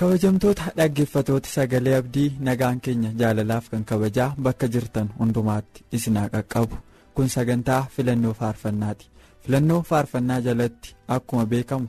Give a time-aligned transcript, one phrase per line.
[0.00, 6.76] Kabajamtoota dhaggeeffatoota sagalee abdii nagaan keenya jaalalaaf kan kabajaa bakka jirtan hundumaatti isinaa qaqqabu
[7.14, 9.06] kun sagantaa filannoo faarfannaati
[9.44, 11.88] filannoo faarfannaa jalatti akkuma beekamu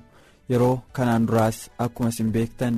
[0.49, 2.75] yeroo kanaan duraas akkuma isin beektan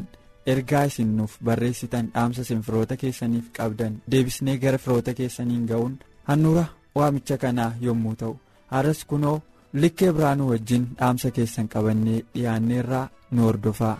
[0.53, 5.95] ergaa isin nuuf barreessitan dhaamsa isin firoota keessaniif qabdan deebisnee gara firoota keessaniin ga'uun
[6.29, 6.65] handhuura
[6.97, 8.33] waamicha kanaa yommuu ta'u
[8.75, 9.37] har'as kunoo
[9.81, 13.97] likkee biraanuu wajjin dhaamsa keessan qabannee dhiyaanneerraa nu hordofaa.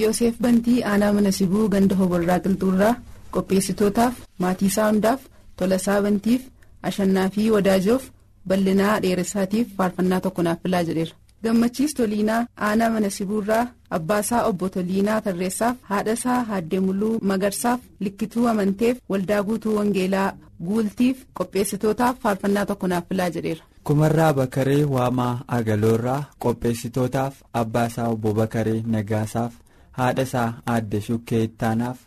[0.00, 2.94] Yoosef Bantii aanaa mana sibuu ganda hoborraa qilxuurraa
[3.34, 4.14] qopheessitootaaf
[4.44, 5.20] maatii isaa hundaaf
[5.60, 6.42] tolasaa bantiif
[6.90, 8.08] ashannaa fi wadaajoof
[8.52, 11.14] bal'inaa dheeressaatiif faarfannaa tokko naaf filaa jedheera.
[11.44, 13.64] Gammachiis Toliinaa aanaa mana sibuurraa
[13.98, 20.28] abbaasaa obbo Toliinaa Tarreessaaf haadhasaa Haaddee Muluu Magarsaaf likkituu amanteef waldaa guutuu Wangeelaa
[20.68, 23.64] guultiif qopheessitootaaf faarfannaa tokko naaf filaa jedheera.
[23.88, 29.52] kumarraa bakaree waamaa agaloorraa qopheessitootaaf abbaasaa obbo bakaree nagaasaaf
[29.98, 31.98] haadha isaa aadde shukkee ittaanaaf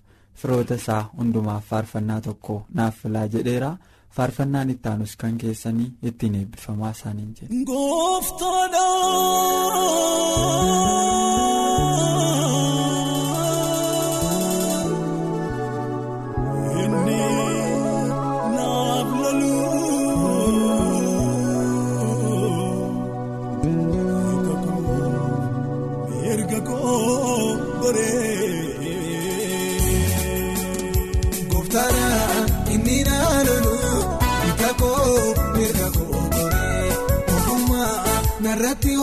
[0.41, 3.71] firoota isaa hundumaaf faarfannaa tokko naaf filaa jedheera
[4.19, 7.55] faarfannaan ittaanus kan keessanii ittiin eebbifamaa isaaniin jedhe.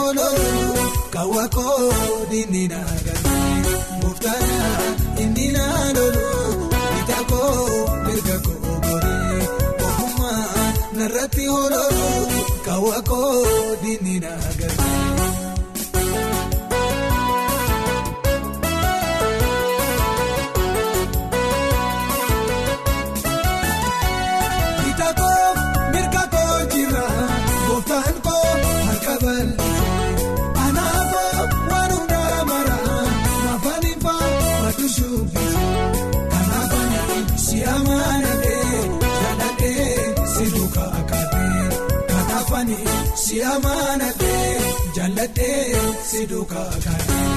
[0.04, 1.90] Ololuu kaawwakoo
[2.30, 4.88] dinni naaganii muftaana
[5.22, 7.68] inni naanoluu bitakoo
[8.06, 9.48] mirga koo goree
[9.86, 10.66] ogummaa
[10.98, 13.44] narratti ololuu kaawwakoo
[13.82, 15.43] dinni naaganii.
[43.34, 44.58] Si amaanatee
[44.96, 45.78] jaallatee
[46.10, 47.30] si duukaa kaatee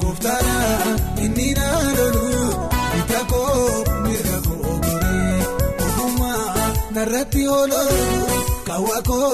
[0.00, 0.92] gooftaadhaa
[1.24, 2.50] inni naanoluu
[2.92, 5.40] bitakoo mirga koo goree
[5.86, 8.38] ogummaa narratti oololuu
[8.68, 9.32] kaawwakoo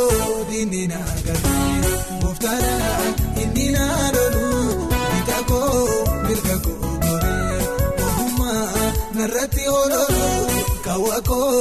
[0.51, 1.93] dinni naagatee.
[2.23, 3.05] Gooftaadhaa
[3.43, 5.85] inni naanoluu bitakoo
[6.29, 7.61] mirga koo goree
[8.07, 11.53] ogummaa narratti oololuu kaawwakoo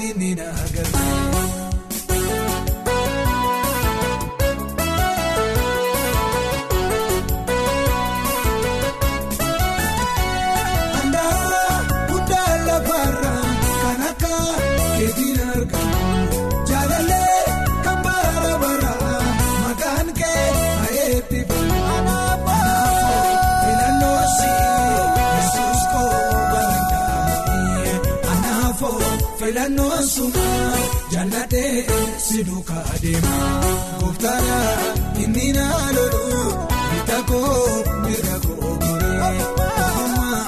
[0.00, 0.70] dinni naagatee.
[0.70, 0.71] Andaara
[32.32, 33.36] si duukaa deema
[34.00, 34.76] gooftaadhaa
[35.22, 36.52] inni naanoluu
[36.90, 37.66] bitakoo
[38.04, 39.42] mirga koo goree
[39.84, 40.40] ogummaa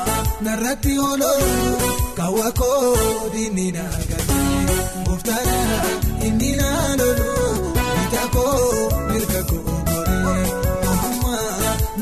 [0.46, 2.96] narratti oololuu kaawwakoo
[3.34, 5.82] dinni naagatee gooftaadhaa
[6.28, 7.52] inni naanoluu
[7.94, 9.62] bitakoo mirga koo.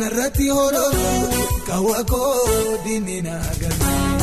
[0.01, 3.81] Narratti oololuu kaawwakoo dinni naagatee.
[3.83, 4.22] Kattaakoo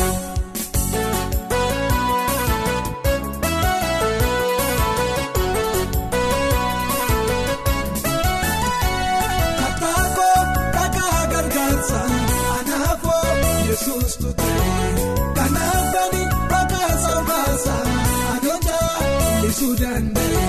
[19.60, 20.44] ibsuu danda'e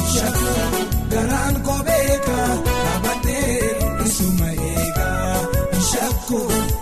[0.00, 0.80] ishakuu
[1.12, 3.56] garaan koo beeka dhaabbatee.
[4.06, 5.38] Isuma eegaa
[5.80, 6.40] ishakku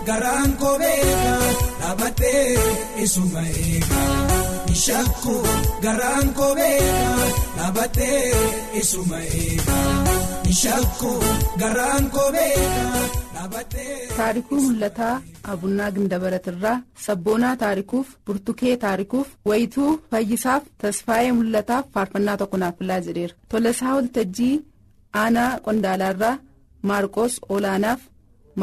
[0.08, 1.34] garaan koo beeka
[1.80, 2.58] dhaabbatee
[3.04, 4.02] isuma eega
[4.74, 5.34] ishakku
[5.84, 8.32] garaan koo beeka dhaabatee.
[14.18, 15.14] Taarikuu mul'ataa
[15.52, 16.76] abunnaa gindabaratirraa
[17.06, 23.34] sabboonaa taarikuuf burtukee taarikuuf wayituu fayyisaaf tasfaayee mul'ataaf faarfannaa tokko naaf filaa jedheera.
[23.50, 24.54] Tolasaa waltajjii
[25.22, 26.34] aanaa qondaalaarraa
[26.90, 28.00] maarqos olaanaaf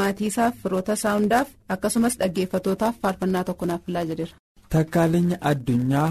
[0.01, 4.35] maatiisaaf firoota saawundaaf akkasumas dhaggeeffatootaaf faarfannaa tokko naaf filaa jedheera.
[4.75, 6.09] Takkaalinya addunyaa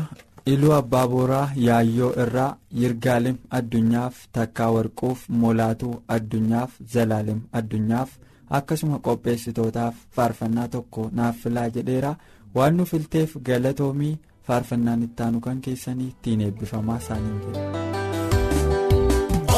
[0.53, 2.51] iluu abbaa booraa yaayyoo irraa
[2.81, 8.11] yirgaalem addunyaaf takkaa warquuf molaatuu addunyaaf zalaalem addunyaaf
[8.59, 12.13] akkasuma qopheessitootaaf faarfannaa tokko naaf filaa jedheera.
[12.55, 14.15] Waan nu filteef galatoomii
[14.47, 17.63] faarfannaan ittaanu kan keessanii ittiin eebbifamaa isaanii jedhe.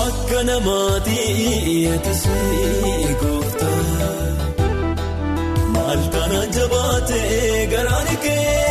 [0.06, 3.78] Akka namaatii eetisee gooftaa.
[5.74, 8.69] Maal kana jabaatee garaan kee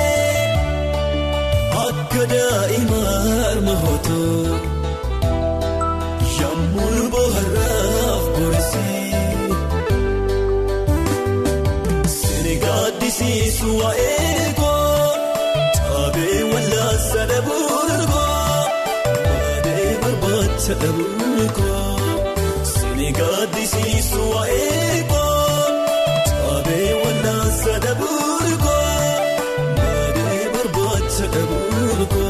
[2.10, 4.56] akka daa'ima harma hootoo
[6.38, 9.26] yemmuu bohaaraaf borisee
[12.16, 15.12] sini gaaddisiisu waa'ee koo
[15.78, 17.78] taabee wallaasa dhabuun
[22.74, 24.69] Sini gaaddisiisu waa'ee
[31.32, 32.29] barbaacha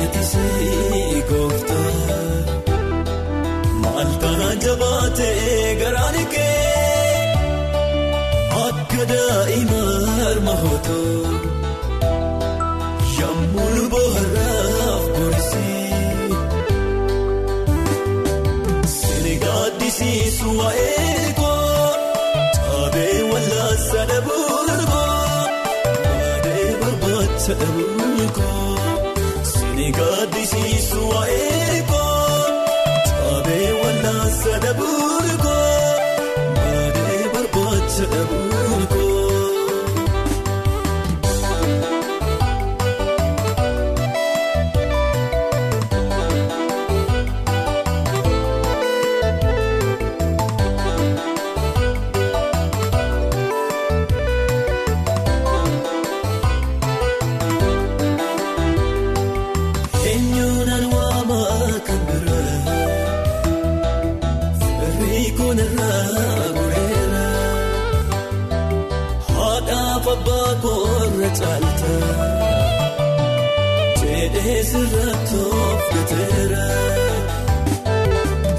[0.00, 1.92] eetisee gooftaa
[3.82, 7.26] maal kana jabaatee garaan kee
[8.66, 9.82] akka daa'ima
[10.18, 11.22] harma hootoo
[13.18, 15.90] yemmuu bohaaraaf borisee
[18.96, 21.88] sini gaaddisiisu waa'ee koo
[22.58, 25.12] taabee wallaansa dhabuun koo.
[27.44, 28.93] Sadabuu koo
[29.74, 32.42] sini gaaddisiisu waa'ee koo
[33.08, 35.43] taabee wallaansa dhabuun koo
[74.74, 76.64] Sirratoof gateera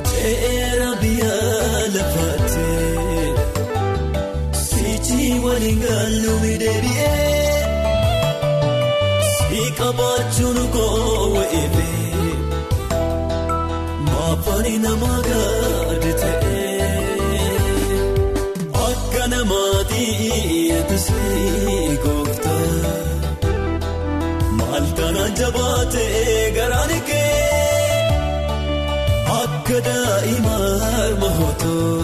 [0.10, 1.34] Teera biyya
[1.96, 3.34] lafaatee
[4.62, 7.60] Sichi waliin gaalluun deebi'ee
[9.34, 12.32] Si qabaachuun koo wa'eefee
[14.08, 16.45] Maafani nama gaadi ta'ee
[25.26, 28.08] Malkaan jabaatee garaan kee
[29.42, 32.02] akka daa'ima harma hootoo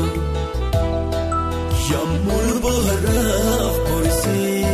[1.89, 4.65] yemmuu bohaaraaf borisee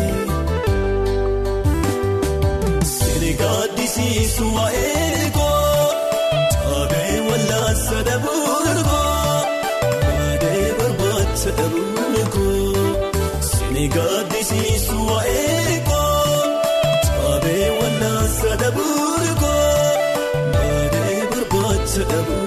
[2.94, 5.84] sini gaaddisiisu waa'ee koo
[6.54, 9.36] taabee wallaansa dhabuun koo
[10.08, 12.86] baadhee barbaacha dhabuun koo
[13.52, 15.47] sini gaaddisiisu waa'ee
[18.68, 22.47] Sadabuu koo baadhee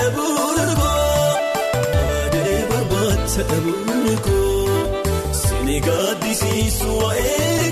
[0.00, 4.78] koo baadee barbaacha dhabuun koo
[5.42, 7.70] sini gaaddisiisu waa'ee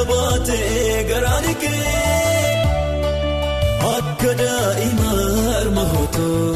[0.00, 2.52] jabaatee garaan kee
[3.94, 5.10] akka daa'ima
[5.48, 6.54] harma hootoo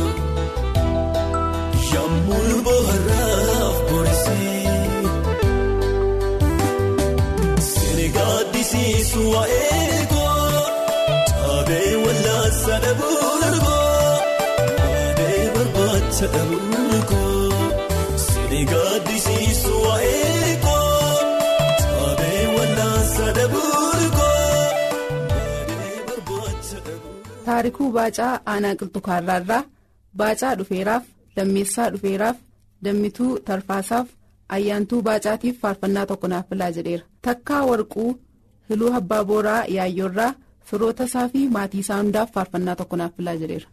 [1.93, 4.63] yemmuu bohaaraaf boorsee.
[7.69, 10.65] Sini gaaddisiisu waa'ee koo
[11.31, 14.13] taabee wallaansa dhabuun koo
[14.79, 17.53] baadee barbaacha dhabuun koo
[18.27, 20.53] sini gaaddisiisu waa'ee
[27.47, 29.62] taarikuu baacaa aanaa qilxukaarraarraa
[30.21, 31.04] baacaa dhufeeraaf
[31.37, 32.37] lammeessaa dhufeeraaf
[32.85, 34.06] dammituu tarfaasaaf
[34.56, 38.04] ayyaantuu baacaatiif faarfannaa tokko naaf filaa jedheera takkaa warquu
[38.71, 40.33] hiluu abbaa booraa yaayyoorraa
[40.71, 43.68] firoota isaa fi maatii isaa hundaaf faarfannaa tokko naaf filaa jedheera.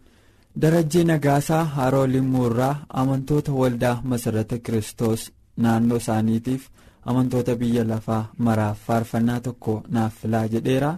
[0.62, 5.22] darajjii nagaasaa haroo limmuurraa amantoota waldaa masarata kiristoos
[5.66, 6.62] naannoo isaaniitiif
[7.06, 10.92] amantoota biyya lafaa maraaf faarfannaa tokko naaf filaa jedheera.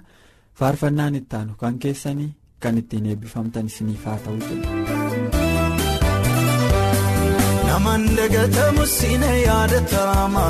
[0.59, 4.69] Faarfannaan ittaanu kan keessanii kan ittiin eebbifamtan isiniif haa ta'u jedhu.
[7.67, 10.45] Namaan dagatamu siina yaadatama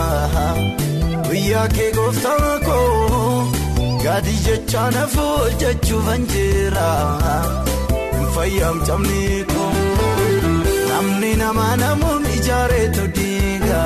[1.27, 3.47] guyyaa kee gooftaa koo
[4.03, 6.89] gaadii jecha nafu hojjechuuf anjira
[8.13, 9.71] hin fayyamtamne koo.
[10.89, 13.81] Namni nama namuun ijaareetu diiga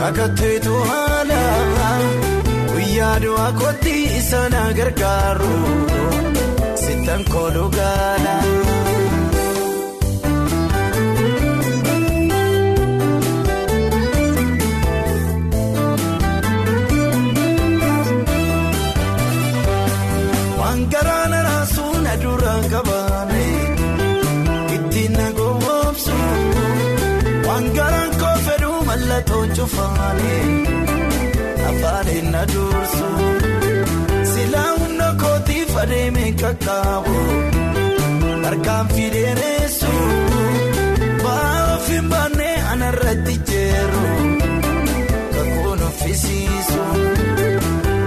[0.00, 1.40] kakatteetu haala
[2.72, 5.54] guyyaa du'aa kootti isa na gargaaru
[6.84, 8.36] sittan kooluu gaala.
[20.60, 22.54] Waan garaana raasuun adura
[29.30, 30.36] cufaane
[31.68, 33.08] afaan na dursu
[34.32, 37.16] silaa humna kootiif adeeme qaqqaabu
[38.44, 38.86] harkaan
[41.76, 44.04] of hin baanne anarratti jeeru
[45.34, 46.82] kakuun uffisiisu.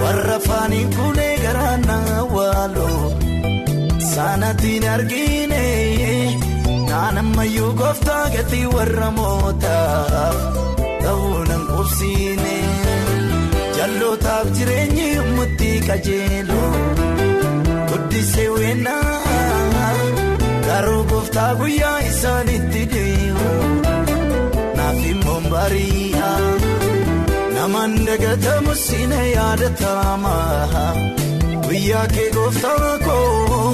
[0.01, 1.97] warra faanii kuulee garaan na
[2.35, 3.01] waaloo
[4.13, 5.63] saanatiin argine
[6.89, 10.37] naannammayyuu gooftaa gatii warra mootaaf
[11.03, 12.57] ta'uu nan qubsiine
[13.77, 16.71] jallootaaf jireenyi murtii qajeeloo
[17.91, 19.19] guddisee weennaa
[20.67, 23.49] garuu gooftaa guyyaa isaanitti deemu
[24.77, 26.31] naaf immoo bari'a.
[27.55, 30.35] Namaan dagatamu siina yaadatama
[31.65, 33.71] guyyaa kee gooftaa koo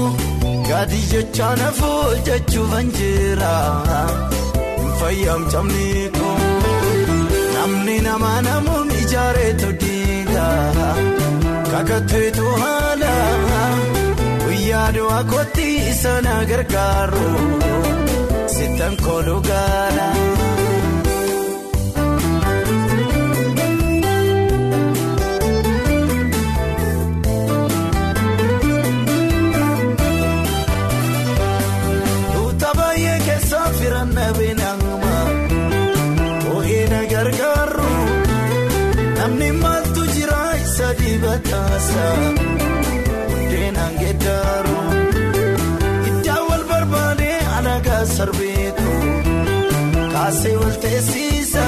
[0.70, 3.53] gaadhi jecha nafuu jechuufan jira
[4.77, 5.86] hin fayyamcamne
[6.17, 6.25] koo
[7.65, 10.48] namni nama namuun ijaareetu diiga
[11.72, 13.13] kakatteetu haala
[14.43, 17.25] guyyaa du'aa kootti isa na gargaaru
[18.55, 20.07] sittan kooluu gaala.
[41.36, 42.06] Isa dibataasa
[43.30, 44.77] buddeenaan geeddaru
[46.10, 48.92] iddaa wal barbaade alagaa sarbeetu
[50.13, 51.65] kaasee wal teessisa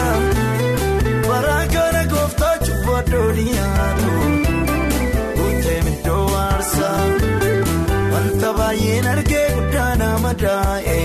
[1.27, 4.11] baraa kana gooftaa cubbadoo dhiyaatu
[5.37, 6.89] guutee middoo waarsa
[8.13, 10.99] wanta baay'een argee guddaa nama daa'e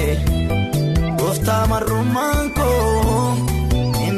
[1.18, 2.80] gooftaa marrummaan koo.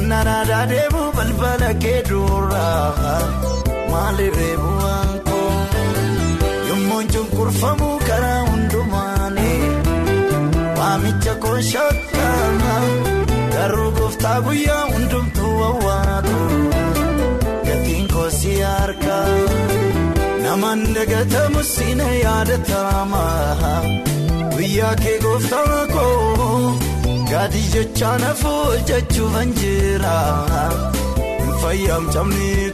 [0.08, 3.14] Nanaadhaa deemu balbala kee duraa
[3.94, 5.50] maalirree bu'aan koo
[6.68, 9.50] yommuun cunqurfamu karaa hundumaani
[10.78, 12.78] waamicha koo shakkaa
[13.54, 16.38] garuu gooftaa guyyaa hundumtuu wawwaatu
[17.66, 19.18] gatiin koo si harka
[20.44, 23.24] namaan dagatamu siina yaadatama
[24.56, 26.72] guyyaa kee gooftaa koo.
[27.30, 30.16] gaadhi jecha nafuu jechuufan jira
[31.38, 32.50] hin fayyamcamne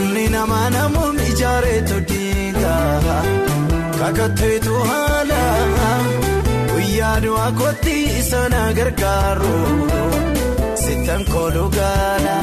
[0.00, 2.76] namni nama namuun ijaareetu diiga
[4.00, 5.40] kakatteetu haala
[6.72, 9.54] guyyaa du'aa kootti isa na gargaaru
[10.84, 12.36] sittan kooluu gaala.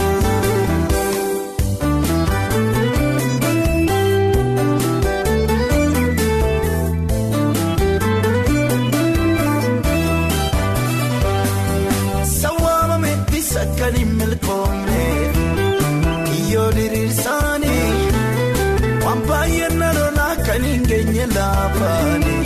[21.67, 22.43] Laafaanii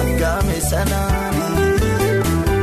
[0.00, 1.70] argame sanaanii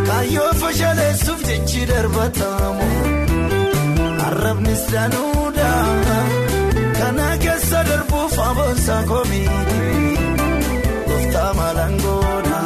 [0.07, 2.87] kaayyoo fashaleessuuf jechi darbatamu
[4.27, 5.71] arrabnis danuudha
[6.99, 9.83] kana keessa darbuuf aboonsaa komiiti
[11.07, 12.61] gooftaa maalangoodha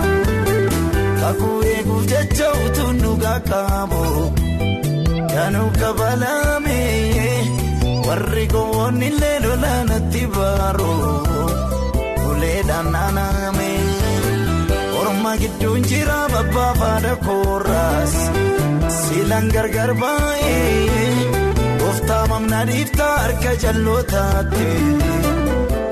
[1.21, 4.03] kakuu eeguuf jecha utuu nu gaaqabu.
[5.33, 6.79] Kanuu kabalame
[8.07, 10.93] warri gowwoonni illee lolaanatti baaru
[12.69, 13.71] uleedhaan naaname
[15.01, 18.13] orma gidduun jira babbaafaadha kooraas
[18.99, 21.09] siilaan gargar baay'ee
[21.81, 24.67] gooftaa mamna dhiiftaa harka jallootaatti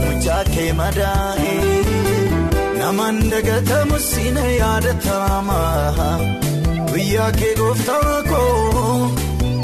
[0.03, 1.81] mucaa kee madaa'ee
[2.79, 5.59] namaan dagatamu siina yaadatama
[6.91, 9.09] guyyaa kee gooftaa koo.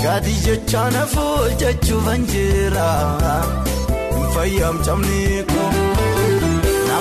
[0.03, 2.89] gaadhi jecha nafuu jechuufan jira
[4.13, 5.21] hin fayyamcamne
[5.53, 5.62] koo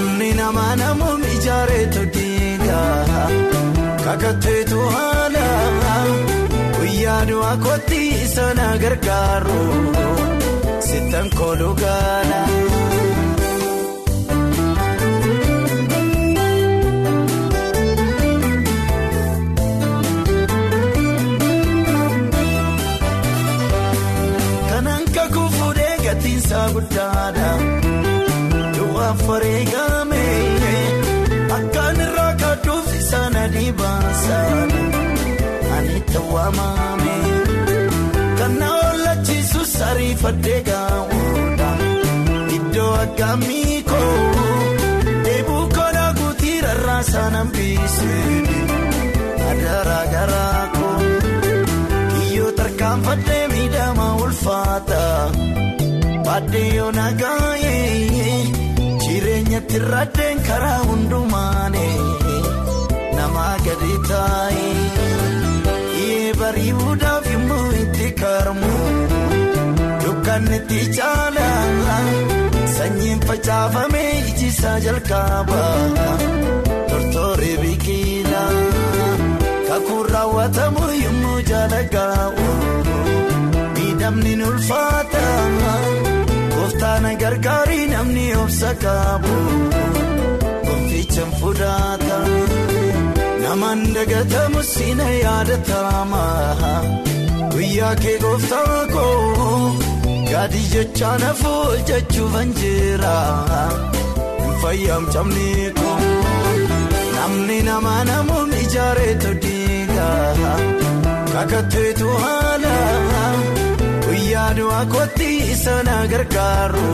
[0.03, 2.81] namni nama namuun ijaareetu diiga
[4.07, 5.45] kakatteetu haala
[6.79, 9.61] guyyaa du'aa kootti isa na gargaaru
[10.89, 12.41] sittan kooluu gaala.
[47.33, 48.15] Rarraasaa nambiise
[49.51, 50.99] adaraa garaa koo
[52.13, 55.01] kiyyoo tarkaanfadhee miidhama ulfaata.
[56.27, 58.37] Baadiyoo nagaayee
[59.05, 61.87] jireenyatti raddeen karaa hundumaane
[63.17, 65.23] nama gadi taa'ee
[66.41, 68.73] bari'uudhaaf immoo itti karmu.
[70.05, 72.01] Dukkanni itti caalaa
[72.77, 75.63] sanyiin facaafamee ijisaa jalqaba
[77.43, 78.53] tortoree biqilaa
[79.69, 82.47] kakuun raawwatamu yommuu jaalagaa'u
[83.75, 85.25] miidhamni ulfaata.
[86.55, 89.35] Gooftaan gargaarii namni obsa qabu
[90.67, 92.19] gonfichaan fudhata
[93.43, 96.23] namaan dagatamu siina yaadatama
[97.55, 99.73] guyyaa kee gooftaa koo
[100.33, 103.17] Gadi jecha nafuu jechuufan jira
[104.63, 106.05] fayyam cabni kun
[107.33, 110.09] namni nama namuun ijaareetu diiga
[111.35, 112.75] kakatteetu haala
[114.07, 115.31] guyyaa du'aa kootti
[115.65, 116.89] sana gargaaru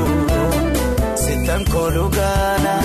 [1.24, 2.76] sittan kooluu gaala.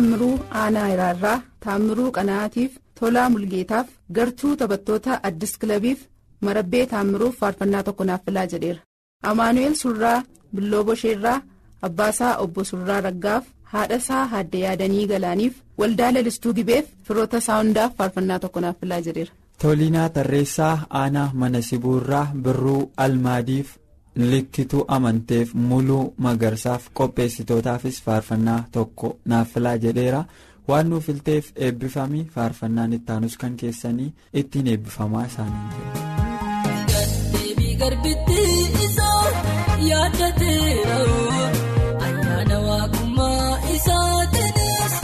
[0.00, 3.86] Taammiruu aanaa iraarraa taammiruu qanaatiif tolaa mulgeetaaf
[4.18, 5.98] gartuu taphattoota addis kilabiif
[6.46, 8.80] marabbee taammiruuf faarfannaa tokko naaf filaa jedheera
[9.30, 10.22] amaanu'eel surraa
[10.54, 11.34] billoo bosheerraa
[11.88, 18.60] abbaasaa obbo surraa raggaaf haadhasaa haadde yaadanii galaaniif waldaa lalistuu gibeef firoota saawundaaf faarfannaa tokko
[18.66, 19.32] naaf filaa jedheera.
[19.62, 23.68] Toliinaa Tarreessaa Aanaa Mana Sibuurraa Birruu Almaadiif
[24.16, 30.24] Likkituu Amanteef Muluu Magarsaaf qopheessitootaafis faarfannaa tokko naaf filaa jedheera.
[30.68, 36.80] Waan nuuf filteef eebbifamii faarfannaan ittaanus kan keessanii ittiin eebbifamaa isaanii
[39.90, 40.98] yaadateera
[42.06, 44.94] ayyaana waaqummaa isaatiinis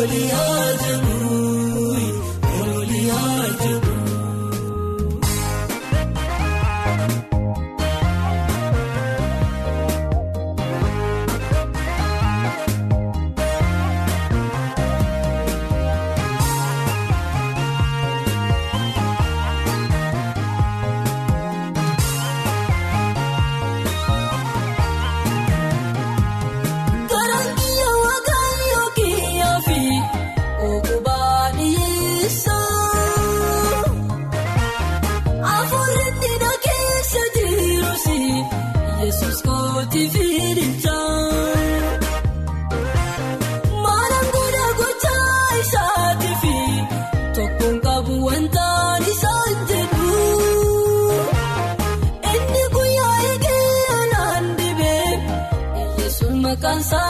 [0.00, 1.09] ololiyaa jedhu
[56.80, 57.09] iyyeessuun maqaan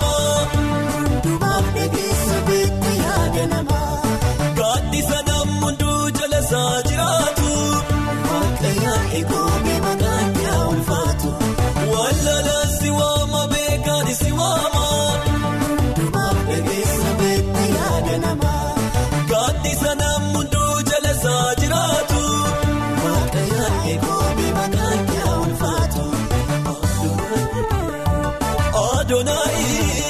[29.11, 30.00] Adoonaayi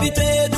[0.00, 0.49] bitee.